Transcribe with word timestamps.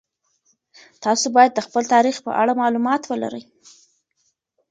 تاسو 1.03 1.25
باید 1.35 1.51
د 1.55 1.59
خپل 1.67 1.83
تاریخ 1.93 2.15
په 2.25 2.31
اړه 2.41 2.53
مالومات 2.61 3.01
ولرئ. 3.07 3.43